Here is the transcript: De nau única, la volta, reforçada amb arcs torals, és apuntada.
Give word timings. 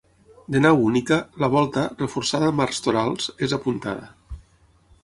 De 0.53 0.61
nau 0.65 0.79
única, 0.85 1.17
la 1.43 1.49
volta, 1.57 1.83
reforçada 2.01 2.49
amb 2.55 2.67
arcs 2.67 2.83
torals, 2.89 3.31
és 3.49 3.57
apuntada. 3.61 4.13